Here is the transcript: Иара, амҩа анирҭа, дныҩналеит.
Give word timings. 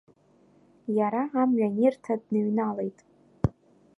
Иара, 0.97 1.21
амҩа 1.41 1.67
анирҭа, 1.71 2.13
дныҩналеит. 2.23 2.99